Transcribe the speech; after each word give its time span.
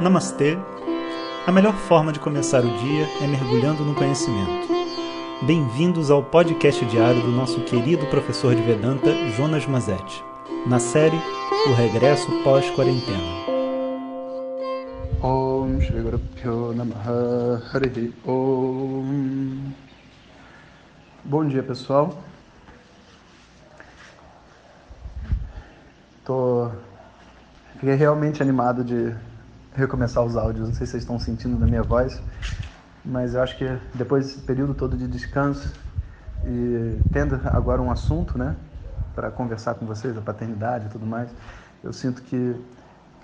Namastê! 0.00 0.58
A 1.46 1.52
melhor 1.52 1.74
forma 1.74 2.12
de 2.12 2.18
começar 2.18 2.64
o 2.64 2.78
dia 2.78 3.06
é 3.20 3.26
mergulhando 3.26 3.84
no 3.84 3.94
conhecimento. 3.94 4.68
Bem-vindos 5.42 6.10
ao 6.10 6.22
podcast 6.22 6.84
diário 6.86 7.20
do 7.20 7.30
nosso 7.30 7.60
querido 7.60 8.06
professor 8.06 8.54
de 8.54 8.62
Vedanta, 8.62 9.12
Jonas 9.36 9.66
Mazetti, 9.66 10.24
na 10.66 10.78
série 10.78 11.20
O 11.68 11.74
Regresso 11.74 12.30
Pós-Quarentena. 12.42 13.42
Om 15.20 15.78
Guru 16.02 16.20
Om 18.26 19.72
Bom 21.24 21.46
dia 21.46 21.62
pessoal 21.62 22.18
Tô... 26.24 26.70
Fiquei 27.78 27.94
realmente 27.94 28.42
animado 28.42 28.84
de 28.84 29.14
recomeçar 29.74 30.22
os 30.24 30.36
áudios. 30.36 30.68
Não 30.68 30.74
sei 30.74 30.86
se 30.86 30.92
vocês 30.92 31.02
estão 31.02 31.18
sentindo 31.18 31.58
na 31.58 31.66
minha 31.66 31.82
voz, 31.82 32.20
mas 33.04 33.34
eu 33.34 33.42
acho 33.42 33.56
que 33.56 33.66
depois 33.94 34.26
desse 34.26 34.40
período 34.40 34.74
todo 34.74 34.96
de 34.96 35.06
descanso 35.06 35.74
e 36.44 37.00
tendo 37.10 37.40
agora 37.44 37.80
um 37.80 37.90
assunto, 37.90 38.36
né, 38.36 38.56
para 39.14 39.30
conversar 39.30 39.74
com 39.74 39.86
vocês, 39.86 40.16
a 40.16 40.20
paternidade 40.20 40.86
e 40.86 40.88
tudo 40.88 41.06
mais, 41.06 41.30
eu 41.82 41.92
sinto 41.92 42.22
que 42.22 42.56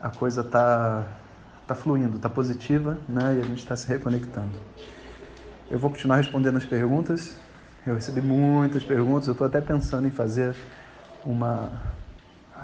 a 0.00 0.10
coisa 0.10 0.42
tá 0.44 1.04
tá 1.66 1.74
fluindo, 1.74 2.18
tá 2.18 2.30
positiva, 2.30 2.96
né, 3.06 3.36
e 3.36 3.40
a 3.40 3.44
gente 3.44 3.58
está 3.58 3.76
se 3.76 3.86
reconectando. 3.86 4.58
Eu 5.70 5.78
vou 5.78 5.90
continuar 5.90 6.16
respondendo 6.16 6.56
as 6.56 6.64
perguntas. 6.64 7.36
Eu 7.86 7.94
recebi 7.94 8.22
muitas 8.22 8.82
perguntas. 8.82 9.28
Eu 9.28 9.32
estou 9.32 9.46
até 9.46 9.60
pensando 9.60 10.08
em 10.08 10.10
fazer 10.10 10.56
uma, 11.26 11.70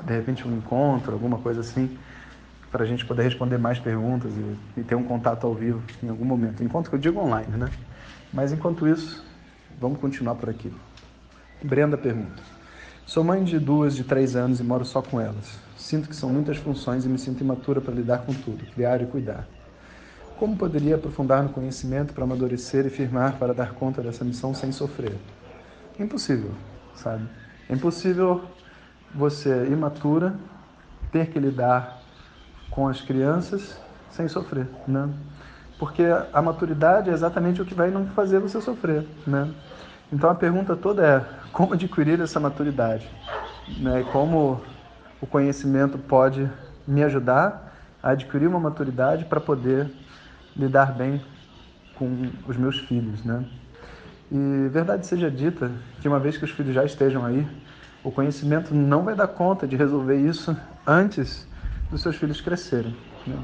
de 0.07 0.15
repente, 0.15 0.49
um 0.49 0.57
encontro, 0.57 1.13
alguma 1.13 1.39
coisa 1.39 1.61
assim 1.61 1.99
para 2.75 2.83
a 2.83 2.87
gente 2.89 3.07
poder 3.07 3.23
responder 3.23 3.57
mais 3.57 3.79
perguntas 3.79 4.33
e, 4.37 4.81
e, 4.81 4.83
ter 4.83 4.97
um 4.97 5.05
contato 5.05 5.47
ao 5.47 5.55
vivo 5.55 5.81
em 6.03 6.09
algum 6.09 6.25
momento. 6.25 6.65
Enquanto 6.65 6.91
que 6.91 6.97
eu 6.97 6.99
digo 6.99 7.21
online, 7.21 7.57
né? 7.57 7.71
Mas 8.33 8.53
enquanto 8.53 8.89
isso, 8.89 9.25
vamos 9.81 10.01
continuar 10.01 10.35
por 10.35 10.51
aqui. 10.51 10.75
Brenda 11.63 11.97
pergunta: 11.97 12.43
Sou 13.07 13.23
mãe 13.23 13.45
de 13.45 13.61
duas 13.61 13.95
de 13.95 14.03
três 14.03 14.35
anos 14.35 14.59
e 14.59 14.65
moro 14.65 14.85
só 14.85 15.01
com 15.01 15.21
elas. 15.21 15.57
Sinto 15.77 16.09
que 16.09 16.17
são 16.17 16.29
muitas 16.29 16.57
funções 16.57 17.05
e 17.05 17.09
me 17.09 17.17
sinto 17.17 17.45
imatura 17.45 17.81
para 17.81 17.95
lidar 17.95 18.27
com 18.27 18.35
tudo, 18.35 18.67
criar 18.75 19.01
e 19.01 19.07
cuidar. 19.07 19.47
Como 20.37 20.57
poderia 20.57 20.97
aprofundar 20.97 21.45
no 21.45 21.51
conhecimento 21.51 22.13
para 22.13 22.25
amadurecer 22.25 22.85
e 22.87 22.91
firmar 22.91 23.39
para 23.39 23.55
dar 23.55 23.75
conta 23.75 24.03
dessa 24.03 24.25
missão 24.25 24.53
sem 24.53 24.73
sofrer? 24.73 25.15
Impossível, 25.97 26.51
sabe? 26.97 27.25
É 27.69 27.73
impossível 27.73 28.43
você, 29.15 29.65
imatura, 29.67 30.35
ter 31.13 31.29
que 31.29 31.39
lidar 31.39 32.03
com 32.75 32.89
as 32.89 33.01
crianças 33.01 33.79
sem 34.11 34.27
sofrer, 34.27 34.67
né? 34.87 35.09
Porque 35.79 36.03
a 36.33 36.43
maturidade 36.43 37.09
é 37.09 37.13
exatamente 37.13 37.63
o 37.63 37.65
que 37.65 37.75
vai 37.75 37.91
não 37.91 38.07
fazer 38.07 38.41
você 38.41 38.61
sofrer, 38.61 39.07
né? 39.27 39.49
Então 40.13 40.29
a 40.29 40.35
pergunta 40.35 40.75
toda 40.75 41.07
é 41.07 41.25
como 41.53 41.75
adquirir 41.75 42.21
essa 42.21 42.41
maturidade, 42.41 43.09
né? 43.79 44.05
Como 44.13 44.61
o 45.21 45.27
conhecimento 45.27 45.99
pode 45.99 46.51
me 46.87 47.03
ajudar 47.05 47.73
a 48.03 48.11
adquirir 48.11 48.49
uma 48.49 48.61
maturidade 48.61 49.25
para 49.25 49.41
poder 49.41 49.91
lidar 50.57 50.93
bem 50.93 51.23
com 51.95 52.29
os 52.47 52.57
meus 52.57 52.79
filhos, 52.79 53.25
né? 53.25 53.45
E 54.33 54.69
verdade 54.69 55.07
seja 55.07 55.31
dita 55.31 55.71
que 56.01 56.09
uma 56.09 56.19
vez 56.19 56.37
que 56.37 56.45
os 56.45 56.51
filhos 56.51 56.75
já 56.75 56.85
estejam 56.85 57.25
aí, 57.25 57.47
o 58.03 58.11
conhecimento 58.11 58.75
não 58.75 59.05
vai 59.05 59.15
dar 59.15 59.29
conta 59.29 59.67
de 59.67 59.77
resolver 59.77 60.17
isso 60.17 60.57
antes 60.87 61.47
dos 61.91 62.03
seus 62.03 62.17
filhos 62.17 62.41
crescerem. 62.41 62.95
Né? 63.27 63.37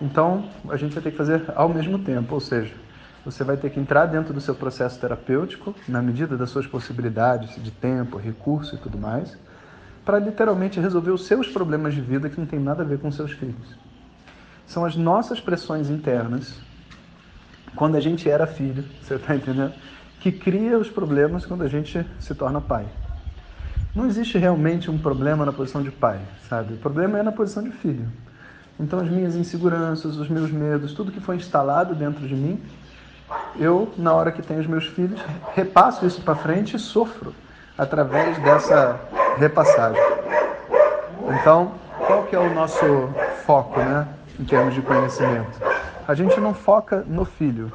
Então, 0.00 0.48
a 0.68 0.76
gente 0.76 0.92
vai 0.94 1.02
ter 1.02 1.10
que 1.12 1.16
fazer 1.16 1.44
ao 1.54 1.68
mesmo 1.68 1.98
tempo, 1.98 2.34
ou 2.34 2.40
seja, 2.40 2.74
você 3.24 3.44
vai 3.44 3.56
ter 3.56 3.70
que 3.70 3.78
entrar 3.78 4.06
dentro 4.06 4.34
do 4.34 4.40
seu 4.40 4.54
processo 4.54 4.98
terapêutico, 4.98 5.74
na 5.86 6.02
medida 6.02 6.36
das 6.36 6.50
suas 6.50 6.66
possibilidades 6.66 7.62
de 7.62 7.70
tempo, 7.70 8.16
recurso 8.18 8.74
e 8.74 8.78
tudo 8.78 8.98
mais, 8.98 9.38
para 10.04 10.18
literalmente 10.18 10.80
resolver 10.80 11.12
os 11.12 11.26
seus 11.26 11.46
problemas 11.46 11.94
de 11.94 12.00
vida 12.00 12.28
que 12.28 12.38
não 12.38 12.46
tem 12.46 12.58
nada 12.58 12.82
a 12.82 12.86
ver 12.86 12.98
com 12.98 13.12
seus 13.12 13.30
filhos. 13.30 13.78
São 14.66 14.84
as 14.84 14.96
nossas 14.96 15.40
pressões 15.40 15.88
internas, 15.88 16.60
quando 17.76 17.96
a 17.96 18.00
gente 18.00 18.28
era 18.28 18.46
filho, 18.46 18.84
você 19.00 19.14
está 19.14 19.36
entendendo? 19.36 19.72
Que 20.18 20.32
cria 20.32 20.76
os 20.78 20.90
problemas 20.90 21.46
quando 21.46 21.62
a 21.62 21.68
gente 21.68 22.04
se 22.18 22.34
torna 22.34 22.60
pai. 22.60 22.86
Não 23.94 24.06
existe 24.06 24.38
realmente 24.38 24.90
um 24.90 24.96
problema 24.96 25.44
na 25.44 25.52
posição 25.52 25.82
de 25.82 25.90
pai, 25.90 26.18
sabe? 26.48 26.74
O 26.74 26.76
problema 26.78 27.18
é 27.18 27.22
na 27.22 27.30
posição 27.30 27.62
de 27.62 27.70
filho. 27.70 28.08
Então, 28.80 28.98
as 28.98 29.08
minhas 29.08 29.36
inseguranças, 29.36 30.16
os 30.16 30.30
meus 30.30 30.50
medos, 30.50 30.94
tudo 30.94 31.12
que 31.12 31.20
foi 31.20 31.36
instalado 31.36 31.94
dentro 31.94 32.26
de 32.26 32.34
mim, 32.34 32.58
eu, 33.58 33.92
na 33.98 34.14
hora 34.14 34.32
que 34.32 34.40
tenho 34.40 34.60
os 34.60 34.66
meus 34.66 34.86
filhos, 34.86 35.20
repasso 35.54 36.06
isso 36.06 36.22
para 36.22 36.34
frente 36.34 36.74
e 36.74 36.78
sofro 36.78 37.34
através 37.76 38.38
dessa 38.38 38.98
repassagem. 39.36 40.00
Então, 41.38 41.72
qual 42.06 42.24
que 42.24 42.34
é 42.34 42.38
o 42.38 42.52
nosso 42.54 43.10
foco, 43.44 43.78
né, 43.78 44.08
em 44.40 44.44
termos 44.44 44.74
de 44.74 44.80
conhecimento? 44.80 45.60
A 46.08 46.14
gente 46.14 46.40
não 46.40 46.54
foca 46.54 47.04
no 47.06 47.26
filho, 47.26 47.70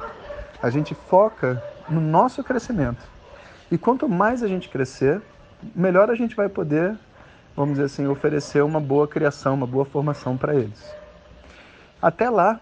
a 0.60 0.68
gente 0.68 0.96
foca 0.96 1.62
no 1.88 2.00
nosso 2.00 2.42
crescimento. 2.42 3.06
E 3.70 3.78
quanto 3.78 4.08
mais 4.08 4.42
a 4.42 4.48
gente 4.48 4.68
crescer, 4.68 5.22
melhor 5.74 6.10
a 6.10 6.14
gente 6.14 6.36
vai 6.36 6.48
poder, 6.48 6.96
vamos 7.56 7.74
dizer 7.74 7.86
assim, 7.86 8.06
oferecer 8.06 8.62
uma 8.62 8.80
boa 8.80 9.06
criação, 9.06 9.54
uma 9.54 9.66
boa 9.66 9.84
formação 9.84 10.36
para 10.36 10.54
eles. 10.54 10.94
Até 12.00 12.30
lá, 12.30 12.60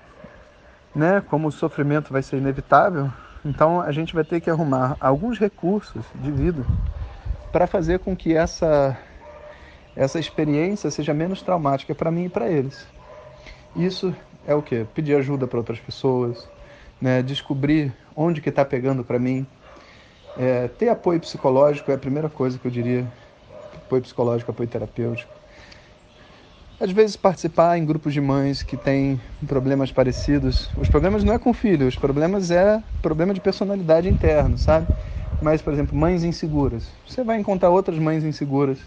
né, 0.95 1.23
como 1.29 1.49
o 1.49 1.53
sofrimento 1.53 2.13
vai 2.13 2.23
ser 2.23 2.39
inevitável, 2.39 3.11
então 3.45 3.81
a 3.81 3.93
gente 3.93 4.15
vai 4.15 4.25
ter 4.25 4.41
que 4.41 4.51
arrumar 4.51 4.97
alguns 4.99 5.39
recursos 5.39 6.05
de 6.15 6.31
vida 6.31 6.65
para 7.53 7.67
fazer 7.67 7.99
com 8.01 8.17
que 8.17 8.35
essa 8.35 8.99
essa 9.95 10.19
experiência 10.19 10.91
seja 10.91 11.15
menos 11.15 11.41
traumática 11.41 11.95
para 11.95 12.11
mim 12.11 12.27
e 12.27 12.29
para 12.29 12.51
eles. 12.51 12.87
Isso 13.75 14.15
é 14.47 14.55
o 14.55 14.61
que? 14.61 14.85
Pedir 14.95 15.17
ajuda 15.17 15.47
para 15.47 15.59
outras 15.59 15.81
pessoas, 15.81 16.47
né? 17.01 17.23
descobrir 17.23 17.95
onde 18.15 18.43
que 18.43 18.51
está 18.51 18.65
pegando 18.65 19.03
para 19.03 19.19
mim, 19.19 19.47
é, 20.37 20.69
ter 20.69 20.89
apoio 20.91 21.21
psicológico 21.21 21.91
é 21.91 21.95
a 21.95 21.99
primeira 21.99 22.31
coisa 22.31 22.59
que 22.59 22.67
eu 22.67 22.71
diria. 22.71 23.11
Apoio 23.77 24.03
psicológico, 24.03 24.51
apoio 24.51 24.69
terapêutico. 24.69 25.33
Às 26.79 26.91
vezes 26.93 27.17
participar 27.17 27.79
em 27.79 27.87
grupos 27.87 28.13
de 28.13 28.21
mães 28.21 28.63
que 28.63 28.77
têm 28.77 29.21
problemas 29.47 29.91
parecidos. 29.91 30.71
Os 30.77 30.89
problemas 30.91 31.25
não 31.25 31.33
é 31.33 31.39
com 31.39 31.53
filho, 31.55 31.87
os 31.89 31.97
problemas 31.97 32.51
é 32.51 32.83
problema 33.01 33.33
de 33.33 33.41
personalidade 33.41 34.09
interno, 34.09 34.59
sabe? 34.59 34.89
Mas, 35.41 35.63
por 35.63 35.73
exemplo, 35.73 35.97
mães 35.97 36.23
inseguras. 36.23 36.93
Você 37.07 37.25
vai 37.25 37.39
encontrar 37.39 37.71
outras 37.71 37.99
mães 37.99 38.25
inseguras 38.25 38.79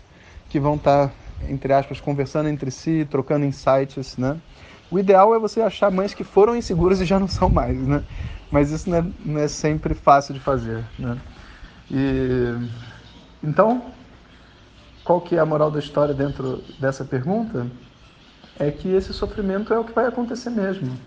que 0.47 0.59
vão 0.59 0.75
estar, 0.75 1.13
entre 1.41 1.73
aspas, 1.73 1.99
conversando 1.99 2.49
entre 2.49 2.69
si, 2.71 3.05
trocando 3.09 3.45
insights, 3.45 4.17
né? 4.17 4.39
O 4.89 4.99
ideal 4.99 5.33
é 5.35 5.39
você 5.39 5.61
achar 5.61 5.91
mães 5.91 6.13
que 6.13 6.23
foram 6.23 6.55
inseguras 6.55 7.01
e 7.01 7.05
já 7.05 7.19
não 7.19 7.27
são 7.27 7.49
mais, 7.49 7.87
né? 7.87 8.03
Mas 8.51 8.71
isso 8.71 8.89
não 8.89 8.97
é, 8.97 9.05
não 9.19 9.41
é 9.41 9.47
sempre 9.47 9.93
fácil 9.95 10.33
de 10.33 10.39
fazer, 10.39 10.87
né? 10.97 11.19
E 11.91 12.53
então, 13.43 13.93
qual 15.03 15.21
que 15.21 15.35
é 15.35 15.39
a 15.39 15.45
moral 15.45 15.71
da 15.71 15.79
história 15.79 16.13
dentro 16.13 16.63
dessa 16.77 17.03
pergunta? 17.05 17.67
É 18.57 18.69
que 18.69 18.89
esse 18.89 19.13
sofrimento 19.13 19.73
é 19.73 19.79
o 19.79 19.83
que 19.83 19.93
vai 19.93 20.05
acontecer 20.05 20.49
mesmo. 20.49 20.97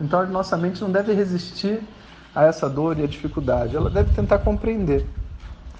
Então, 0.00 0.20
a 0.20 0.26
nossa 0.26 0.56
mente 0.56 0.80
não 0.80 0.92
deve 0.92 1.12
resistir 1.12 1.80
a 2.34 2.44
essa 2.44 2.68
dor 2.68 2.98
e 2.98 3.02
a 3.02 3.06
dificuldade. 3.06 3.74
Ela 3.74 3.90
deve 3.90 4.12
tentar 4.12 4.38
compreender, 4.40 5.06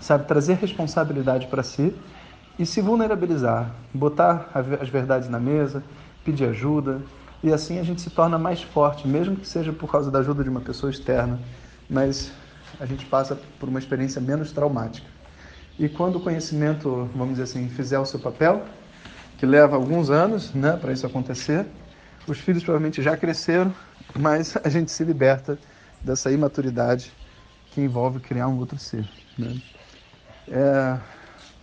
sabe, 0.00 0.26
trazer 0.26 0.54
responsabilidade 0.54 1.47
para 1.47 1.62
si 1.62 1.94
e 2.58 2.66
se 2.66 2.80
vulnerabilizar, 2.80 3.70
botar 3.94 4.50
as 4.80 4.88
verdades 4.88 5.28
na 5.28 5.38
mesa, 5.38 5.84
pedir 6.24 6.47
ajuda, 6.47 7.00
e 7.42 7.53
assim 7.53 7.78
a 7.78 7.84
gente 7.84 8.00
se 8.00 8.10
torna 8.10 8.36
mais 8.36 8.62
forte, 8.62 9.06
mesmo 9.06 9.36
que 9.36 9.47
seja 9.47 9.72
por 9.72 9.91
causa 9.91 10.10
da 10.10 10.18
ajuda 10.18 10.42
de 10.42 10.50
uma 10.50 10.60
pessoa 10.60 10.91
externa, 10.91 11.38
mas 11.88 12.33
a 12.80 12.86
gente 12.86 13.04
passa 13.06 13.38
por 13.59 13.68
uma 13.68 13.78
experiência 13.78 14.20
menos 14.20 14.53
traumática. 14.53 15.06
E 15.78 15.88
quando 15.88 16.16
o 16.16 16.20
conhecimento, 16.20 17.09
vamos 17.15 17.38
dizer 17.38 17.44
assim, 17.44 17.68
fizer 17.68 17.98
o 17.98 18.04
seu 18.04 18.18
papel, 18.18 18.65
que 19.36 19.47
leva 19.47 19.76
alguns 19.76 20.10
anos 20.10 20.53
né, 20.53 20.76
para 20.76 20.92
isso 20.92 21.06
acontecer, 21.06 21.66
os 22.26 22.38
filhos 22.38 22.62
provavelmente 22.62 23.00
já 23.00 23.16
cresceram, 23.16 23.72
mas 24.18 24.56
a 24.62 24.68
gente 24.68 24.91
se 24.91 25.04
liberta 25.04 25.59
dessa 26.00 26.30
imaturidade 26.30 27.12
que 27.70 27.80
envolve 27.80 28.18
criar 28.20 28.48
um 28.48 28.59
outro 28.59 28.78
ser. 28.78 29.09
Né? 29.38 29.60
É, 30.48 30.98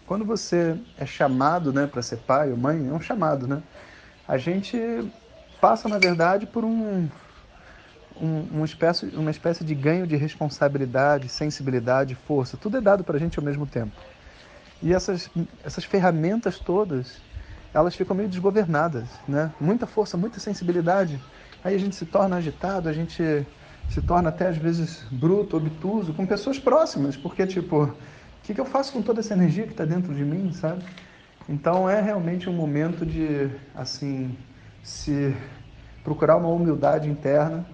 quando 0.06 0.24
você 0.24 0.78
é 0.98 1.06
chamado 1.06 1.74
né, 1.74 1.88
para 1.88 2.02
ser 2.02 2.18
pai 2.18 2.52
ou 2.52 2.58
mãe, 2.58 2.88
é 2.88 2.94
um 2.94 3.02
chamado, 3.02 3.48
né? 3.48 3.62
A 4.28 4.38
gente 4.38 4.78
passa, 5.60 5.90
na 5.90 5.98
verdade, 5.98 6.46
por 6.46 6.64
um, 6.64 7.10
um, 8.22 8.42
uma, 8.52 8.66
espécie, 8.66 9.06
uma 9.08 9.32
espécie 9.32 9.64
de 9.64 9.76
ganho 9.76 10.08
de 10.08 10.16
responsabilidade, 10.16 11.30
sensibilidade, 11.30 12.16
força. 12.16 12.58
Tudo 12.58 12.78
é 12.78 12.82
dado 12.82 13.04
para 13.04 13.18
a 13.18 13.20
gente 13.20 13.38
ao 13.38 13.46
mesmo 13.46 13.66
tempo. 13.66 13.96
E 14.82 14.94
essas, 14.94 15.30
essas 15.64 15.84
ferramentas 15.84 16.60
todas, 16.60 17.22
elas 17.74 17.96
ficam 17.96 18.16
meio 18.16 18.30
desgovernadas, 18.30 19.08
né? 19.28 19.52
Muita 19.60 19.86
força, 19.86 20.18
muita 20.18 20.40
sensibilidade. 20.40 21.20
Aí 21.64 21.76
a 21.76 21.80
gente 21.80 21.96
se 21.96 22.06
torna 22.06 22.38
agitado, 22.38 22.88
a 22.88 22.94
gente 22.94 23.46
se 23.90 24.02
torna 24.02 24.30
até 24.30 24.48
às 24.48 24.58
vezes 24.58 25.06
bruto, 25.12 25.58
obtuso 25.58 26.14
com 26.14 26.26
pessoas 26.26 26.60
próximas, 26.60 27.16
porque 27.16 27.46
tipo, 27.46 27.84
o 27.84 27.96
que, 28.44 28.54
que 28.54 28.62
eu 28.62 28.66
faço 28.66 28.94
com 28.94 29.02
toda 29.02 29.20
essa 29.20 29.34
energia 29.34 29.66
que 29.66 29.72
está 29.72 29.86
dentro 29.86 30.14
de 30.14 30.24
mim, 30.24 30.52
sabe? 30.52 30.84
Então 31.48 31.90
é 31.90 32.02
realmente 32.02 32.50
um 32.50 32.54
momento 32.54 33.06
de 33.06 33.50
assim 33.76 34.36
se 34.84 35.36
procurar 36.04 36.38
uma 36.38 36.50
humildade 36.50 37.10
interna, 37.10 37.66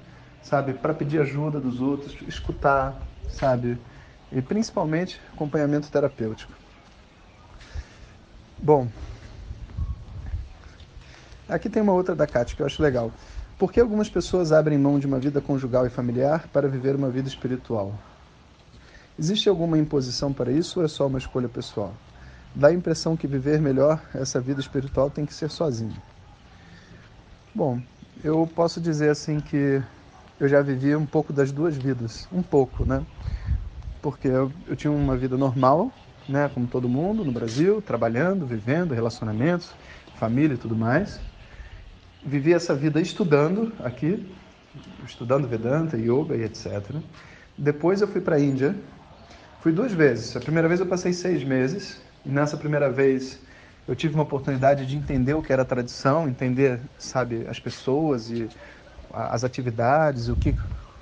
sabe, 0.44 0.74
para 0.74 0.94
pedir 0.94 1.22
ajuda 1.22 1.60
dos 1.60 1.82
outros, 1.82 2.16
escutar, 2.28 2.96
sabe, 3.30 3.78
e 4.32 4.42
principalmente 4.42 5.20
acompanhamento 5.34 5.92
terapêutico. 5.92 6.54
Bom, 8.58 8.88
aqui 11.50 11.70
tem 11.70 11.82
uma 11.82 11.94
outra 11.94 12.16
da 12.16 12.28
Kátia 12.28 12.56
que 12.56 12.62
eu 12.62 12.66
acho 12.66 12.82
legal. 12.82 13.12
Por 13.58 13.72
que 13.72 13.80
algumas 13.80 14.10
pessoas 14.10 14.52
abrem 14.52 14.78
mão 14.78 15.00
de 15.00 15.06
uma 15.06 15.20
vida 15.20 15.40
conjugal 15.42 15.86
e 15.86 15.90
familiar 15.90 16.48
para 16.48 16.68
viver 16.68 16.96
uma 16.96 17.10
vida 17.10 17.28
espiritual? 17.28 17.94
Existe 19.20 19.50
alguma 19.50 19.78
imposição 19.78 20.34
para 20.34 20.52
isso 20.52 20.80
ou 20.80 20.86
é 20.86 20.88
só 20.88 21.06
uma 21.06 21.20
escolha 21.20 21.48
pessoal? 21.48 21.94
Dá 22.56 22.70
a 22.70 22.74
impressão 22.74 23.16
que 23.16 23.28
viver 23.28 23.62
melhor 23.62 24.02
essa 24.14 24.40
vida 24.42 24.60
espiritual 24.60 25.10
tem 25.10 25.26
que 25.26 25.34
ser 25.34 25.50
sozinho. 25.50 25.96
Bom, 27.54 27.82
eu 28.24 28.50
posso 28.56 28.82
dizer 28.82 29.10
assim 29.10 29.40
que 29.40 29.82
eu 30.42 30.50
já 30.50 30.62
vivi 30.62 30.94
um 30.94 31.06
pouco 31.06 31.32
das 31.32 31.54
duas 31.54 31.78
vidas, 31.78 32.28
um 32.34 32.44
pouco, 32.44 32.84
né? 32.84 33.02
Porque 34.02 34.28
eu, 34.28 34.52
eu 34.68 34.76
tinha 34.76 34.92
uma 34.92 35.16
vida 35.16 35.38
normal, 35.38 35.90
né, 36.28 36.50
como 36.54 36.68
todo 36.68 36.90
mundo 36.90 37.24
no 37.24 37.32
Brasil, 37.32 37.82
trabalhando, 37.82 38.46
vivendo, 38.46 38.94
relacionamentos, 38.94 39.72
família 40.18 40.56
e 40.56 40.58
tudo 40.58 40.76
mais 40.76 41.20
vivi 42.24 42.54
essa 42.54 42.76
vida 42.76 43.02
estudando 43.02 43.72
aqui, 43.84 44.24
estudando 45.06 45.48
Vedanta, 45.48 45.98
Yoga 45.98 46.36
e 46.36 46.44
etc. 46.44 46.96
Depois 47.58 48.02
eu 48.02 48.08
fui 48.08 48.22
para 48.22 48.36
a 48.36 48.40
Índia, 48.40 48.76
fui 49.60 49.72
duas 49.72 49.92
vezes. 49.92 50.36
A 50.36 50.40
primeira 50.40 50.68
vez 50.68 50.80
eu 50.80 50.86
passei 50.86 51.14
seis 51.14 51.44
meses, 51.44 52.02
e 52.26 52.30
nessa 52.30 52.56
primeira 52.58 52.90
vez 52.90 53.40
eu 53.88 53.96
tive 53.96 54.14
uma 54.14 54.24
oportunidade 54.24 54.86
de 54.86 54.96
entender 54.96 55.34
o 55.34 55.42
que 55.42 55.52
era 55.52 55.66
tradição, 55.66 56.28
entender, 56.28 56.80
sabe, 56.98 57.46
as 57.48 57.60
pessoas 57.60 58.30
e 58.30 58.48
as 59.14 59.44
atividades, 59.44 60.28
o 60.30 60.36
que, 60.36 60.56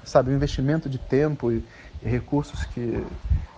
sabe, 0.03 0.31
o 0.31 0.33
investimento 0.35 0.89
de 0.89 1.00
tempo 1.00 1.51
e, 1.51 1.65
e 2.01 2.09
recursos 2.09 2.65
que 2.65 3.07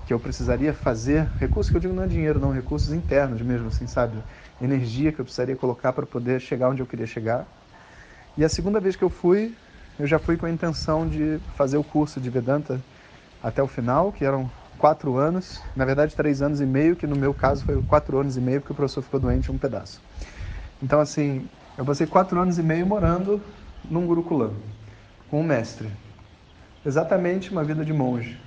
que 0.04 0.12
eu 0.14 0.20
precisaria 0.20 0.74
fazer, 0.74 1.30
recursos 1.38 1.70
que 1.70 1.78
eu 1.78 1.82
digo 1.82 1.94
não 1.94 2.04
é 2.04 2.08
dinheiro, 2.08 2.40
não, 2.40 2.52
recursos 2.52 2.92
internos 2.92 3.42
mesmo, 3.42 3.68
assim, 3.68 3.86
sabe? 3.86 4.26
Energia 4.60 5.12
que 5.12 5.22
eu 5.22 5.26
precisaria 5.26 5.56
colocar 5.56 5.94
para 5.94 6.06
poder 6.08 6.42
chegar 6.42 6.70
onde 6.70 6.82
eu 6.82 6.88
queria 6.88 7.06
chegar. 7.06 7.48
E 8.38 8.44
a 8.44 8.50
segunda 8.50 8.80
vez 8.80 8.96
que 8.96 9.04
eu 9.04 9.10
fui, 9.10 9.56
eu 10.00 10.08
já 10.08 10.20
fui 10.20 10.38
com 10.38 10.46
a 10.46 10.50
intenção 10.50 11.08
de 11.08 11.40
fazer 11.56 11.78
o 11.78 11.84
curso 11.84 12.20
de 12.20 12.30
Vedanta 12.30 12.84
até 13.42 13.62
o 13.62 13.68
final, 13.68 14.12
que 14.12 14.26
eram 14.26 14.52
quatro 14.78 15.18
anos, 15.18 15.64
na 15.76 15.86
verdade 15.86 16.16
três 16.16 16.42
anos 16.42 16.62
e 16.62 16.66
meio, 16.66 16.96
que 16.96 17.08
no 17.08 17.16
meu 17.16 17.34
caso 17.34 17.64
foi 17.66 17.82
quatro 17.84 18.20
anos 18.20 18.38
e 18.38 18.42
meio, 18.42 18.62
porque 18.62 18.74
o 18.74 18.76
professor 18.76 19.02
ficou 19.02 19.20
doente 19.20 19.52
um 19.52 19.58
pedaço. 19.58 20.02
Então, 20.82 21.00
assim, 21.00 21.50
eu 21.78 21.86
passei 21.86 22.08
quatro 22.08 22.40
anos 22.40 22.58
e 22.58 22.64
meio 22.64 22.86
morando 22.88 23.44
num 23.90 24.06
Gurukulam, 24.06 24.54
com 25.30 25.42
um 25.42 25.44
mestre. 25.44 25.90
Exatamente 26.86 27.52
uma 27.52 27.64
vida 27.64 27.86
de 27.86 27.94
monge 27.94 28.40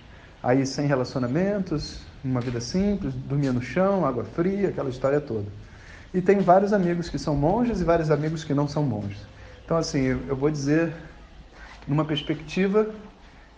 aí 0.45 0.67
sem 0.67 0.87
relacionamentos, 0.87 2.03
uma 2.23 2.41
vida 2.41 2.61
simples, 2.61 3.15
dormia 3.15 3.51
no 3.51 3.63
chão, 3.63 4.05
água 4.05 4.25
fria, 4.25 4.69
aquela 4.69 4.91
história 4.91 5.19
toda. 5.19 5.47
E 6.13 6.21
tem 6.21 6.39
vários 6.39 6.75
amigos 6.75 7.09
que 7.09 7.19
são 7.19 7.35
monges 7.35 7.81
e 7.81 7.85
vários 7.85 8.11
amigos 8.11 8.45
que 8.45 8.53
não 8.53 8.69
são 8.69 8.83
monges. 8.83 9.19
Então, 9.65 9.79
assim, 9.79 10.03
eu 10.03 10.37
vou 10.37 10.51
dizer 10.51 10.95
numa 11.89 12.05
perspectiva 12.05 12.95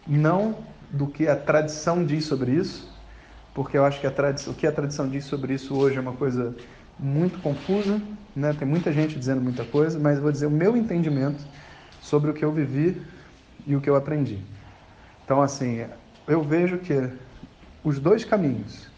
não 0.06 0.56
do 0.88 1.08
que 1.08 1.26
a 1.26 1.34
tradição 1.34 2.04
diz 2.04 2.24
sobre 2.24 2.52
isso, 2.52 2.88
porque 3.52 3.76
eu 3.76 3.84
acho 3.84 4.00
que 4.00 4.06
a 4.06 4.10
tradição, 4.10 4.52
o 4.52 4.56
que 4.56 4.66
a 4.66 4.72
tradição 4.72 5.08
diz 5.08 5.24
sobre 5.24 5.54
isso 5.54 5.76
hoje 5.76 5.96
é 5.96 6.00
uma 6.00 6.12
coisa 6.12 6.54
muito 6.98 7.40
confusa, 7.40 8.00
né? 8.34 8.54
tem 8.56 8.66
muita 8.66 8.92
gente 8.92 9.18
dizendo 9.18 9.40
muita 9.40 9.64
coisa, 9.64 9.98
mas 9.98 10.20
vou 10.20 10.30
dizer 10.30 10.46
o 10.46 10.50
meu 10.50 10.76
entendimento 10.76 11.44
sobre 12.06 12.30
o 12.30 12.34
que 12.34 12.44
eu 12.44 12.52
vivi 12.52 13.02
e 13.66 13.74
o 13.74 13.80
que 13.80 13.90
eu 13.90 13.96
aprendi. 13.96 14.38
Então, 15.24 15.42
assim, 15.42 15.84
eu 16.28 16.40
vejo 16.40 16.78
que 16.78 17.10
os 17.82 17.98
dois 17.98 18.24
caminhos, 18.24 18.88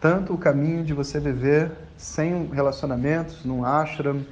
tanto 0.00 0.32
o 0.32 0.38
caminho 0.38 0.82
de 0.82 0.94
você 0.94 1.20
viver 1.20 1.70
sem 1.98 2.46
relacionamentos, 2.46 3.44
num 3.44 3.62
ashram, 3.62 4.24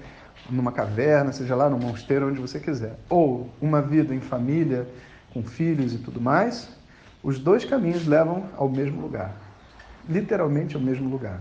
numa 0.49 0.73
caverna, 0.73 1.33
seja 1.33 1.55
lá 1.55 1.69
no 1.69 1.79
mosteiro, 1.79 2.29
onde 2.29 2.41
você 2.41 2.59
quiser, 2.59 2.99
ou 3.11 3.51
uma 3.61 3.83
vida 3.83 4.15
em 4.15 4.21
família, 4.21 4.89
com 5.35 5.43
filhos 5.43 5.93
e 5.93 5.99
tudo 5.99 6.19
mais, 6.19 6.71
os 7.23 7.39
dois 7.39 7.65
caminhos 7.67 8.07
levam 8.07 8.45
ao 8.57 8.71
mesmo 8.71 9.03
lugar, 9.03 9.35
literalmente 10.09 10.77
ao 10.77 10.81
mesmo 10.81 11.11
lugar. 11.11 11.41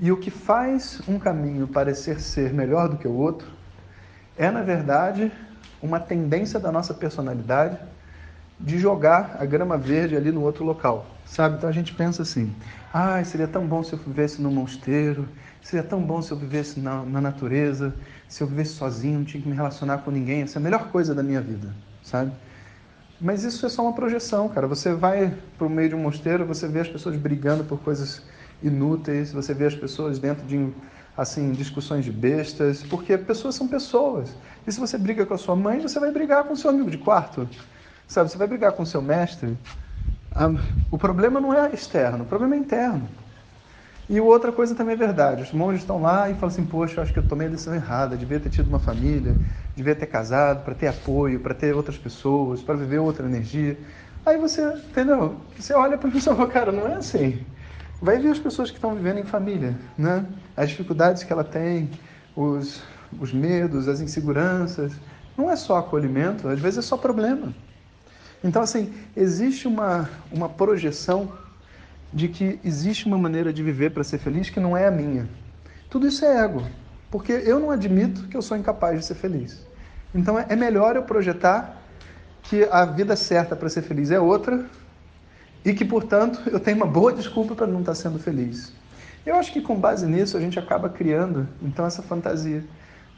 E 0.00 0.10
o 0.10 0.16
que 0.16 0.32
faz 0.32 1.00
um 1.06 1.16
caminho 1.16 1.68
parecer 1.68 2.20
ser 2.20 2.52
melhor 2.52 2.88
do 2.88 2.96
que 2.96 3.06
o 3.06 3.14
outro 3.14 3.63
é, 4.36 4.50
na 4.50 4.62
verdade, 4.62 5.30
uma 5.82 6.00
tendência 6.00 6.58
da 6.58 6.72
nossa 6.72 6.94
personalidade 6.94 7.78
de 8.58 8.78
jogar 8.78 9.36
a 9.38 9.44
grama 9.44 9.76
verde 9.76 10.16
ali 10.16 10.30
no 10.30 10.42
outro 10.42 10.64
local, 10.64 11.06
sabe? 11.26 11.56
Então 11.56 11.68
a 11.68 11.72
gente 11.72 11.94
pensa 11.94 12.22
assim: 12.22 12.54
ah, 12.92 13.22
seria 13.24 13.48
tão 13.48 13.66
bom 13.66 13.82
se 13.82 13.92
eu 13.92 13.98
vivesse 13.98 14.40
num 14.40 14.50
mosteiro, 14.50 15.28
seria 15.62 15.84
tão 15.84 16.00
bom 16.00 16.22
se 16.22 16.30
eu 16.32 16.36
vivesse 16.36 16.80
na, 16.80 17.02
na 17.02 17.20
natureza, 17.20 17.94
se 18.28 18.42
eu 18.42 18.46
vivesse 18.46 18.74
sozinho, 18.74 19.18
não 19.18 19.24
tinha 19.24 19.42
que 19.42 19.48
me 19.48 19.54
relacionar 19.54 19.98
com 19.98 20.10
ninguém, 20.10 20.42
essa 20.42 20.58
é 20.58 20.60
a 20.60 20.62
melhor 20.62 20.88
coisa 20.88 21.14
da 21.14 21.22
minha 21.22 21.40
vida, 21.40 21.74
sabe? 22.02 22.32
Mas 23.20 23.44
isso 23.44 23.64
é 23.64 23.68
só 23.68 23.82
uma 23.82 23.92
projeção, 23.92 24.48
cara. 24.48 24.66
Você 24.66 24.92
vai 24.92 25.34
para 25.56 25.66
o 25.66 25.70
meio 25.70 25.88
de 25.88 25.94
um 25.94 26.00
mosteiro, 26.00 26.44
você 26.44 26.68
vê 26.68 26.80
as 26.80 26.88
pessoas 26.88 27.16
brigando 27.16 27.64
por 27.64 27.80
coisas 27.80 28.22
inúteis, 28.66 29.32
você 29.32 29.54
vê 29.54 29.66
as 29.66 29.74
pessoas 29.74 30.18
dentro 30.18 30.46
de 30.46 30.72
assim 31.16 31.52
discussões 31.52 32.04
de 32.04 32.12
bestas, 32.12 32.82
porque 32.82 33.16
pessoas 33.18 33.54
são 33.54 33.68
pessoas. 33.68 34.36
E 34.66 34.72
se 34.72 34.80
você 34.80 34.98
briga 34.98 35.26
com 35.26 35.34
a 35.34 35.38
sua 35.38 35.54
mãe, 35.56 35.80
você 35.80 36.00
vai 36.00 36.10
brigar 36.10 36.44
com 36.44 36.54
o 36.54 36.56
seu 36.56 36.70
amigo 36.70 36.90
de 36.90 36.98
quarto. 36.98 37.48
Sabe, 38.06 38.30
você 38.30 38.38
vai 38.38 38.46
brigar 38.46 38.72
com 38.72 38.84
seu 38.84 39.00
mestre, 39.02 39.58
o 40.90 40.98
problema 40.98 41.40
não 41.40 41.54
é 41.54 41.72
externo, 41.72 42.24
o 42.24 42.26
problema 42.26 42.54
é 42.54 42.58
interno. 42.58 43.08
E 44.08 44.20
outra 44.20 44.52
coisa 44.52 44.74
também 44.74 44.94
é 44.94 44.98
verdade, 44.98 45.42
os 45.42 45.52
monges 45.52 45.80
estão 45.82 46.00
lá 46.02 46.28
e 46.30 46.34
falam 46.34 46.48
assim, 46.48 46.66
poxa, 46.66 47.00
acho 47.00 47.12
que 47.12 47.18
eu 47.18 47.22
tomei 47.22 47.46
a 47.46 47.50
decisão 47.50 47.74
errada, 47.74 48.16
devia 48.18 48.38
ter 48.38 48.50
tido 48.50 48.68
uma 48.68 48.78
família, 48.78 49.40
devia 49.74 49.96
ter 49.96 50.06
casado 50.06 50.62
para 50.64 50.74
ter 50.74 50.88
apoio, 50.88 51.40
para 51.40 51.54
ter 51.54 51.74
outras 51.74 51.96
pessoas, 51.98 52.62
para 52.62 52.74
viver 52.74 52.98
outra 52.98 53.26
energia. 53.26 53.78
Aí 54.26 54.36
você, 54.38 54.62
entendeu? 54.88 55.40
Você 55.56 55.72
olha 55.74 55.96
para 55.98 56.08
a 56.08 56.12
pessoa 56.12 56.34
e 56.34 56.36
fala, 56.36 56.50
cara, 56.50 56.72
não 56.72 56.86
é 56.86 56.94
assim. 56.96 57.46
Vai 58.00 58.18
ver 58.18 58.30
as 58.30 58.38
pessoas 58.38 58.70
que 58.70 58.76
estão 58.76 58.94
vivendo 58.94 59.18
em 59.18 59.24
família, 59.24 59.76
né? 59.96 60.26
As 60.56 60.70
dificuldades 60.70 61.22
que 61.22 61.32
ela 61.32 61.44
tem, 61.44 61.90
os, 62.36 62.82
os 63.18 63.32
medos, 63.32 63.88
as 63.88 64.00
inseguranças. 64.00 64.92
Não 65.36 65.50
é 65.50 65.56
só 65.56 65.78
acolhimento, 65.78 66.48
às 66.48 66.60
vezes 66.60 66.78
é 66.78 66.82
só 66.82 66.96
problema. 66.96 67.54
Então, 68.42 68.62
assim, 68.62 68.92
existe 69.16 69.66
uma, 69.66 70.08
uma 70.30 70.48
projeção 70.48 71.32
de 72.12 72.28
que 72.28 72.60
existe 72.62 73.06
uma 73.06 73.18
maneira 73.18 73.52
de 73.52 73.62
viver 73.62 73.90
para 73.90 74.04
ser 74.04 74.18
feliz 74.18 74.50
que 74.50 74.60
não 74.60 74.76
é 74.76 74.86
a 74.86 74.90
minha. 74.90 75.28
Tudo 75.88 76.06
isso 76.06 76.24
é 76.24 76.44
ego, 76.44 76.62
porque 77.10 77.32
eu 77.32 77.58
não 77.58 77.70
admito 77.70 78.28
que 78.28 78.36
eu 78.36 78.42
sou 78.42 78.56
incapaz 78.56 79.00
de 79.00 79.06
ser 79.06 79.14
feliz. 79.14 79.66
Então, 80.14 80.38
é 80.38 80.54
melhor 80.54 80.94
eu 80.94 81.02
projetar 81.02 81.82
que 82.42 82.64
a 82.70 82.84
vida 82.84 83.16
certa 83.16 83.56
para 83.56 83.68
ser 83.68 83.82
feliz 83.82 84.10
é 84.10 84.20
outra 84.20 84.66
e 85.64 85.72
que, 85.72 85.84
portanto, 85.84 86.42
eu 86.50 86.60
tenho 86.60 86.76
uma 86.76 86.86
boa 86.86 87.12
desculpa 87.12 87.54
para 87.54 87.66
não 87.66 87.80
estar 87.80 87.94
sendo 87.94 88.18
feliz. 88.18 88.72
Eu 89.24 89.36
acho 89.36 89.52
que 89.52 89.60
com 89.60 89.74
base 89.76 90.06
nisso 90.06 90.36
a 90.36 90.40
gente 90.40 90.58
acaba 90.58 90.88
criando 90.88 91.48
então 91.62 91.86
essa 91.86 92.02
fantasia 92.02 92.62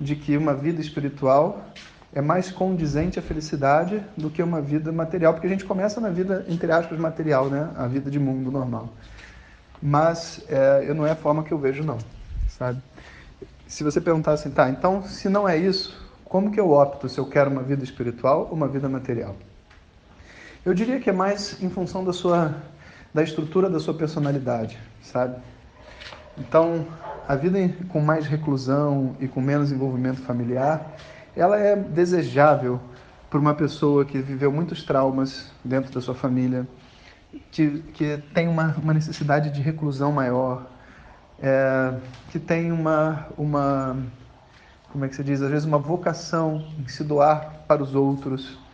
de 0.01 0.15
que 0.15 0.37
uma 0.37 0.55
vida 0.55 0.81
espiritual 0.81 1.65
é 2.13 2.21
mais 2.21 2.51
condizente 2.51 3.19
à 3.19 3.23
felicidade 3.23 4.03
do 4.17 4.31
que 4.31 4.43
uma 4.43 4.61
vida 4.61 4.93
material, 4.93 5.35
porque 5.35 5.47
a 5.47 5.51
gente 5.51 5.65
começa 5.65 6.01
na 6.01 6.09
vida, 6.09 6.47
entre 6.49 6.71
aspas, 6.71 6.99
material, 6.99 7.51
né? 7.51 7.71
A 7.77 7.87
vida 7.87 8.11
de 8.11 8.19
mundo 8.19 8.51
normal. 8.51 8.89
Mas 9.83 10.43
é, 10.49 10.95
não 10.95 11.07
é 11.07 11.11
a 11.11 11.17
forma 11.17 11.43
que 11.43 11.53
eu 11.53 11.59
vejo, 11.59 11.83
não, 11.83 11.99
sabe? 12.49 12.81
Se 13.67 13.83
você 13.83 14.01
perguntar 14.01 14.33
assim, 14.33 14.51
tá, 14.51 14.71
então 14.71 15.03
se 15.03 15.29
não 15.29 15.49
é 15.49 15.57
isso, 15.59 16.07
como 16.25 16.51
que 16.51 16.61
eu 16.61 16.71
opto 16.71 17.09
se 17.09 17.19
eu 17.19 17.27
quero 17.27 17.51
uma 17.51 17.63
vida 17.63 17.83
espiritual 17.83 18.47
ou 18.49 18.55
uma 18.55 18.69
vida 18.69 18.89
material? 18.89 19.35
Eu 20.67 20.75
diria 20.75 20.99
que 20.99 21.09
é 21.09 21.13
mais 21.13 21.63
em 21.63 21.71
função 21.71 22.05
da 22.05 22.13
sua 22.13 22.53
da 23.15 23.23
estrutura 23.23 23.71
da 23.71 23.79
sua 23.79 23.95
personalidade, 23.95 24.77
sabe? 25.01 25.37
Então, 26.37 26.85
a 27.29 27.37
vida 27.37 27.57
com 27.89 28.01
mais 28.01 28.27
reclusão 28.27 29.17
e 29.21 29.29
com 29.29 29.41
menos 29.41 29.71
envolvimento 29.71 30.21
familiar, 30.23 30.97
ela 31.37 31.57
é 31.57 31.77
desejável 31.77 32.81
por 33.31 33.39
uma 33.39 33.55
pessoa 33.55 34.05
que 34.05 34.19
viveu 34.19 34.51
muitos 34.51 34.83
traumas 34.83 35.53
dentro 35.65 35.93
da 35.95 36.01
sua 36.01 36.17
família, 36.17 36.67
que, 37.53 37.79
que 37.95 38.21
tem 38.35 38.49
uma, 38.49 38.75
uma 38.83 38.93
necessidade 38.93 39.51
de 39.51 39.61
reclusão 39.61 40.11
maior, 40.11 40.67
é, 41.39 41.95
que 42.33 42.41
tem 42.41 42.73
uma, 42.73 43.29
uma, 43.39 43.97
como 44.91 45.05
é 45.05 45.09
que 45.09 45.15
se 45.15 45.23
diz? 45.23 45.41
Às 45.41 45.51
vezes 45.51 45.65
uma 45.65 45.79
vocação 45.79 46.67
em 46.77 46.89
se 46.89 47.05
doar 47.05 47.63
para 47.69 47.81
os 47.85 47.95
outros. 47.95 48.66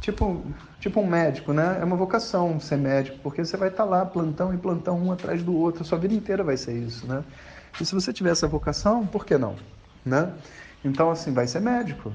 Tipo, 0.00 0.42
tipo 0.80 1.00
um 1.00 1.06
médico, 1.06 1.52
né? 1.52 1.78
É 1.80 1.84
uma 1.84 1.96
vocação 1.96 2.58
ser 2.58 2.76
médico, 2.76 3.18
porque 3.22 3.44
você 3.44 3.56
vai 3.56 3.68
estar 3.68 3.84
lá 3.84 4.04
plantão 4.06 4.52
e 4.54 4.56
plantão 4.56 4.98
um 4.98 5.12
atrás 5.12 5.42
do 5.42 5.54
outro, 5.54 5.84
sua 5.84 5.98
vida 5.98 6.14
inteira 6.14 6.42
vai 6.42 6.56
ser 6.56 6.72
isso, 6.72 7.06
né? 7.06 7.22
E 7.78 7.84
se 7.84 7.94
você 7.94 8.12
tiver 8.12 8.30
essa 8.30 8.48
vocação, 8.48 9.06
por 9.06 9.26
que 9.26 9.36
não, 9.36 9.56
né? 10.04 10.32
Então, 10.84 11.10
assim, 11.10 11.32
vai 11.32 11.46
ser 11.46 11.60
médico. 11.60 12.12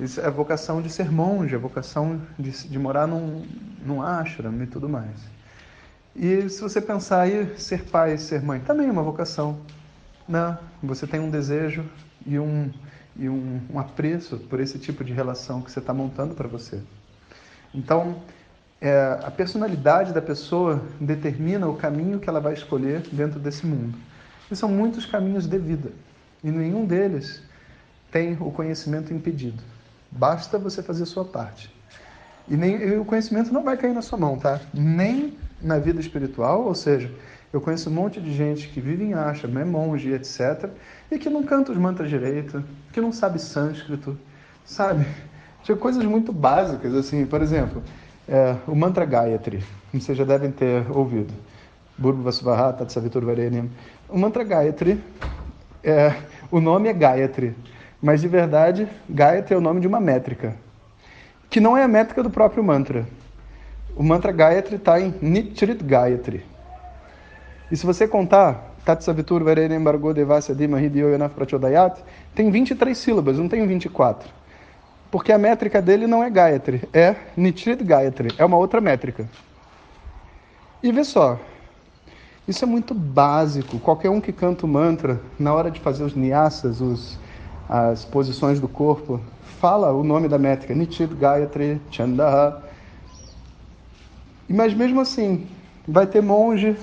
Isso 0.00 0.20
é 0.20 0.26
a 0.26 0.30
vocação 0.30 0.82
de 0.82 0.90
ser 0.90 1.10
monge, 1.10 1.54
a 1.54 1.58
vocação 1.58 2.20
de, 2.38 2.50
de 2.50 2.78
morar 2.78 3.06
num, 3.06 3.46
num 3.84 4.02
ashram 4.02 4.62
e 4.62 4.66
tudo 4.66 4.88
mais. 4.88 5.36
E 6.14 6.48
se 6.48 6.60
você 6.62 6.80
pensar 6.80 7.22
aí, 7.22 7.58
ser 7.58 7.84
pai, 7.84 8.16
ser 8.16 8.42
mãe, 8.42 8.60
também 8.60 8.88
é 8.88 8.90
uma 8.90 9.02
vocação. 9.02 9.58
Né? 10.26 10.58
Você 10.82 11.06
tem 11.06 11.20
um 11.20 11.30
desejo 11.30 11.84
e 12.26 12.38
um, 12.38 12.70
e 13.16 13.28
um, 13.28 13.60
um 13.72 13.78
apreço 13.78 14.38
por 14.38 14.60
esse 14.60 14.78
tipo 14.78 15.04
de 15.04 15.12
relação 15.12 15.60
que 15.60 15.70
você 15.70 15.78
está 15.78 15.92
montando 15.92 16.34
para 16.34 16.48
você. 16.48 16.80
Então, 17.74 18.16
é, 18.80 19.18
a 19.22 19.30
personalidade 19.30 20.12
da 20.12 20.22
pessoa 20.22 20.82
determina 21.00 21.66
o 21.68 21.76
caminho 21.76 22.18
que 22.18 22.28
ela 22.28 22.40
vai 22.40 22.52
escolher 22.52 23.02
dentro 23.12 23.38
desse 23.40 23.66
mundo. 23.66 23.96
E 24.50 24.56
são 24.56 24.68
muitos 24.68 25.06
caminhos 25.06 25.46
de 25.46 25.58
vida. 25.58 25.90
E 26.44 26.50
nenhum 26.50 26.84
deles 26.84 27.42
tem 28.10 28.36
o 28.40 28.50
conhecimento 28.50 29.12
impedido. 29.12 29.62
Basta 30.10 30.58
você 30.58 30.82
fazer 30.82 31.02
a 31.02 31.06
sua 31.06 31.24
parte. 31.24 31.74
E, 32.48 32.56
nem, 32.56 32.76
e 32.76 32.96
o 32.96 33.04
conhecimento 33.04 33.52
não 33.52 33.64
vai 33.64 33.76
cair 33.76 33.92
na 33.92 34.02
sua 34.02 34.18
mão, 34.18 34.38
tá? 34.38 34.60
Nem 34.72 35.36
na 35.60 35.78
vida 35.78 36.00
espiritual, 36.00 36.64
ou 36.64 36.74
seja, 36.74 37.10
eu 37.52 37.60
conheço 37.60 37.90
um 37.90 37.92
monte 37.92 38.20
de 38.20 38.32
gente 38.32 38.68
que 38.68 38.80
vive 38.80 39.04
em 39.04 39.14
ashram, 39.14 39.58
é 39.58 39.64
monge, 39.64 40.12
etc., 40.12 40.70
e 41.10 41.18
que 41.18 41.28
não 41.28 41.42
canta 41.42 41.72
os 41.72 41.78
mantras 41.78 42.08
direito, 42.08 42.62
que 42.92 43.00
não 43.00 43.12
sabe 43.12 43.40
sânscrito, 43.40 44.16
sabe? 44.64 45.06
Tinha 45.66 45.76
coisas 45.76 46.04
muito 46.04 46.32
básicas, 46.32 46.94
assim, 46.94 47.26
por 47.26 47.42
exemplo, 47.42 47.82
é, 48.28 48.54
o 48.68 48.74
mantra 48.76 49.04
Gayatri, 49.04 49.64
vocês 49.92 50.16
já 50.16 50.22
devem 50.22 50.52
ter 50.52 50.88
ouvido. 50.96 51.34
Burvasvaha 51.98 52.72
Tatsavitur 52.72 53.24
Varenyam. 53.24 53.68
O 54.08 54.16
mantra 54.16 54.44
Gayatri, 54.44 55.02
é, 55.82 56.14
o 56.52 56.60
nome 56.60 56.88
é 56.88 56.92
Gayatri, 56.92 57.52
mas 58.00 58.20
de 58.20 58.28
verdade, 58.28 58.86
Gayatri 59.10 59.54
é 59.54 59.58
o 59.58 59.60
nome 59.60 59.80
de 59.80 59.88
uma 59.88 59.98
métrica, 59.98 60.54
que 61.50 61.58
não 61.58 61.76
é 61.76 61.82
a 61.82 61.88
métrica 61.88 62.22
do 62.22 62.30
próprio 62.30 62.62
mantra. 62.62 63.04
O 63.96 64.04
mantra 64.04 64.30
Gayatri 64.30 64.76
está 64.76 65.00
em 65.00 65.12
Nitrit 65.20 65.82
Gayatri. 65.82 66.46
E 67.72 67.76
se 67.76 67.84
você 67.84 68.06
contar, 68.06 68.72
Tatsavitur 68.84 69.42
Varenem 69.42 69.82
Bargo 69.82 70.14
Devasya 70.14 70.54
Dima 70.54 70.80
Hidyoyanaf 70.80 71.34
Prachodayat, 71.34 71.98
tem 72.36 72.52
23 72.52 72.96
sílabas, 72.96 73.36
não 73.36 73.48
tem 73.48 73.66
24. 73.66 74.45
Porque 75.10 75.32
a 75.32 75.38
métrica 75.38 75.80
dele 75.80 76.06
não 76.06 76.22
é 76.22 76.30
Gayatri, 76.30 76.88
é 76.92 77.16
Nitrit 77.36 77.82
Gayatri, 77.82 78.28
é 78.38 78.44
uma 78.44 78.56
outra 78.56 78.80
métrica. 78.80 79.28
E 80.82 80.92
vê 80.92 81.04
só, 81.04 81.38
isso 82.46 82.64
é 82.64 82.66
muito 82.66 82.92
básico. 82.92 83.78
Qualquer 83.78 84.10
um 84.10 84.20
que 84.20 84.32
canta 84.32 84.66
o 84.66 84.68
mantra, 84.68 85.20
na 85.38 85.54
hora 85.54 85.70
de 85.70 85.80
fazer 85.80 86.04
os 86.04 86.14
nyasas, 86.14 86.80
os, 86.80 87.18
as 87.68 88.04
posições 88.04 88.60
do 88.60 88.68
corpo, 88.68 89.20
fala 89.60 89.92
o 89.92 90.04
nome 90.04 90.28
da 90.28 90.38
métrica, 90.38 90.74
Nitrit 90.74 91.14
Gayatri 91.14 91.80
Chandaha 91.90 92.66
mas 94.48 94.72
mesmo 94.74 95.00
assim, 95.00 95.46
vai 95.86 96.06
ter 96.06 96.22
monge 96.22 96.76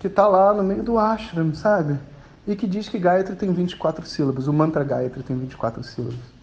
que 0.00 0.06
está 0.06 0.26
lá 0.26 0.54
no 0.54 0.62
meio 0.62 0.82
do 0.82 0.98
ashram, 0.98 1.54
sabe? 1.54 1.98
E 2.46 2.56
que 2.56 2.66
diz 2.66 2.88
que 2.88 2.98
Gayatri 2.98 3.36
tem 3.36 3.52
24 3.52 4.06
sílabas, 4.06 4.48
o 4.48 4.52
mantra 4.52 4.82
Gayatri 4.82 5.22
tem 5.22 5.36
24 5.36 5.82
sílabas. 5.82 6.37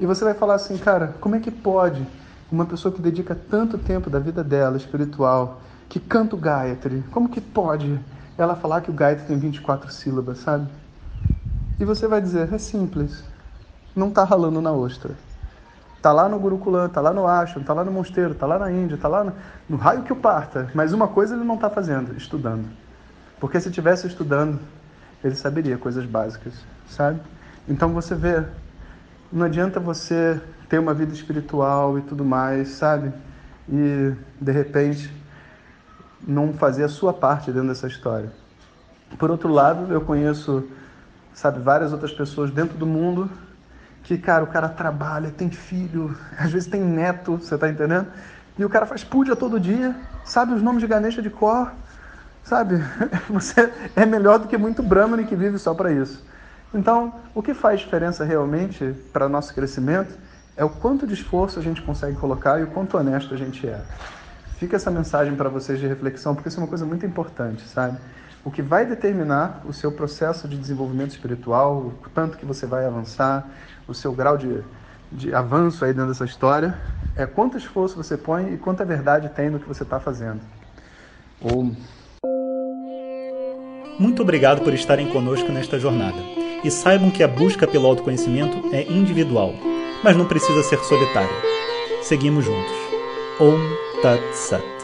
E 0.00 0.06
você 0.06 0.24
vai 0.24 0.34
falar 0.34 0.54
assim, 0.54 0.78
cara, 0.78 1.14
como 1.20 1.36
é 1.36 1.40
que 1.40 1.50
pode 1.50 2.06
uma 2.50 2.64
pessoa 2.64 2.92
que 2.92 3.00
dedica 3.00 3.34
tanto 3.34 3.78
tempo 3.78 4.10
da 4.10 4.18
vida 4.18 4.42
dela, 4.42 4.76
espiritual, 4.76 5.60
que 5.88 6.00
canta 6.00 6.34
o 6.34 6.38
Gayatri, 6.38 7.04
como 7.12 7.28
que 7.28 7.40
pode 7.40 8.00
ela 8.36 8.56
falar 8.56 8.80
que 8.80 8.90
o 8.90 8.94
Gayatri 8.94 9.26
tem 9.26 9.38
24 9.38 9.92
sílabas, 9.92 10.38
sabe? 10.38 10.66
E 11.78 11.84
você 11.84 12.08
vai 12.08 12.20
dizer, 12.20 12.52
é 12.52 12.58
simples, 12.58 13.22
não 13.94 14.08
está 14.08 14.24
ralando 14.24 14.60
na 14.60 14.72
ostra. 14.72 15.14
Está 15.96 16.12
lá 16.12 16.30
no 16.30 16.38
Gurukulam, 16.38 16.86
está 16.86 17.00
lá 17.00 17.12
no 17.12 17.26
Ashram, 17.26 17.60
está 17.60 17.74
lá 17.74 17.84
no 17.84 17.92
mosteiro, 17.92 18.32
está 18.32 18.46
lá 18.46 18.58
na 18.58 18.72
Índia, 18.72 18.94
está 18.94 19.06
lá 19.06 19.22
no, 19.22 19.34
no, 19.68 19.76
raio 19.76 20.02
que 20.02 20.12
o 20.12 20.16
parta. 20.16 20.70
Mas 20.74 20.94
uma 20.94 21.06
coisa 21.06 21.34
ele 21.34 21.44
não 21.44 21.56
está 21.56 21.68
fazendo, 21.68 22.16
estudando. 22.16 22.66
Porque 23.38 23.60
se 23.60 23.68
estivesse 23.68 24.06
estudando, 24.06 24.58
ele 25.22 25.34
saberia 25.34 25.76
coisas 25.76 26.06
básicas, 26.06 26.54
sabe? 26.88 27.20
Então 27.68 27.92
você 27.92 28.14
vê, 28.14 28.42
não 29.32 29.46
adianta 29.46 29.78
você 29.78 30.40
ter 30.68 30.78
uma 30.78 30.92
vida 30.92 31.12
espiritual 31.12 31.98
e 31.98 32.02
tudo 32.02 32.24
mais, 32.24 32.68
sabe? 32.70 33.12
E 33.68 34.12
de 34.40 34.52
repente 34.52 35.12
não 36.26 36.52
fazer 36.52 36.84
a 36.84 36.88
sua 36.88 37.12
parte 37.12 37.50
dentro 37.50 37.68
dessa 37.68 37.86
história. 37.86 38.32
Por 39.18 39.30
outro 39.30 39.48
lado, 39.48 39.92
eu 39.92 40.00
conheço, 40.00 40.68
sabe, 41.32 41.60
várias 41.60 41.92
outras 41.92 42.12
pessoas 42.12 42.50
dentro 42.50 42.76
do 42.76 42.86
mundo 42.86 43.30
que, 44.02 44.18
cara, 44.18 44.42
o 44.42 44.46
cara 44.46 44.68
trabalha, 44.68 45.30
tem 45.30 45.50
filho, 45.50 46.16
às 46.38 46.50
vezes 46.50 46.68
tem 46.68 46.80
neto, 46.80 47.36
você 47.36 47.56
tá 47.56 47.68
entendendo? 47.68 48.06
E 48.58 48.64
o 48.64 48.68
cara 48.68 48.84
faz 48.86 49.04
puja 49.04 49.36
todo 49.36 49.60
dia, 49.60 49.94
sabe 50.24 50.52
os 50.52 50.62
nomes 50.62 50.80
de 50.80 50.86
Ganesha 50.86 51.22
de 51.22 51.30
cor, 51.30 51.72
sabe? 52.42 52.82
Você 53.30 53.72
é 53.96 54.04
melhor 54.04 54.38
do 54.38 54.48
que 54.48 54.58
muito 54.58 54.82
Brahmani 54.82 55.24
que 55.24 55.36
vive 55.36 55.56
só 55.58 55.72
para 55.72 55.92
isso. 55.92 56.22
Então, 56.72 57.12
o 57.34 57.42
que 57.42 57.52
faz 57.52 57.80
diferença 57.80 58.24
realmente 58.24 58.94
para 59.12 59.28
nosso 59.28 59.52
crescimento 59.52 60.16
é 60.56 60.64
o 60.64 60.68
quanto 60.68 61.06
de 61.06 61.14
esforço 61.14 61.58
a 61.58 61.62
gente 61.62 61.82
consegue 61.82 62.16
colocar 62.16 62.60
e 62.60 62.64
o 62.64 62.68
quanto 62.68 62.96
honesto 62.96 63.34
a 63.34 63.36
gente 63.36 63.66
é. 63.66 63.80
Fica 64.58 64.76
essa 64.76 64.90
mensagem 64.90 65.34
para 65.34 65.48
vocês 65.48 65.80
de 65.80 65.86
reflexão, 65.86 66.34
porque 66.34 66.48
isso 66.48 66.60
é 66.60 66.62
uma 66.62 66.68
coisa 66.68 66.84
muito 66.84 67.04
importante, 67.04 67.66
sabe? 67.66 67.98
O 68.44 68.50
que 68.50 68.62
vai 68.62 68.86
determinar 68.86 69.62
o 69.66 69.72
seu 69.72 69.90
processo 69.90 70.46
de 70.46 70.56
desenvolvimento 70.56 71.10
espiritual, 71.10 71.76
o 71.78 71.94
tanto 72.14 72.38
que 72.38 72.44
você 72.44 72.66
vai 72.66 72.86
avançar, 72.86 73.48
o 73.88 73.94
seu 73.94 74.12
grau 74.12 74.36
de, 74.36 74.62
de 75.10 75.34
avanço 75.34 75.84
aí 75.84 75.92
dentro 75.92 76.08
dessa 76.08 76.24
história, 76.24 76.78
é 77.16 77.26
quanto 77.26 77.58
esforço 77.58 77.96
você 77.96 78.16
põe 78.16 78.54
e 78.54 78.58
quanta 78.58 78.84
verdade 78.84 79.28
tem 79.30 79.50
no 79.50 79.58
que 79.58 79.66
você 79.66 79.82
está 79.82 79.98
fazendo. 79.98 80.40
Ou... 81.40 81.74
Muito 83.98 84.22
obrigado 84.22 84.62
por 84.62 84.72
estarem 84.72 85.10
conosco 85.10 85.50
nesta 85.52 85.78
jornada. 85.78 86.39
E 86.62 86.70
saibam 86.70 87.10
que 87.10 87.22
a 87.22 87.28
busca 87.28 87.66
pelo 87.66 87.86
autoconhecimento 87.86 88.74
é 88.74 88.82
individual, 88.82 89.54
mas 90.02 90.16
não 90.16 90.26
precisa 90.26 90.62
ser 90.62 90.78
solitária. 90.80 91.28
Seguimos 92.02 92.44
juntos. 92.44 92.74
Om 93.38 93.58
Tat 94.02 94.20
Sat. 94.34 94.79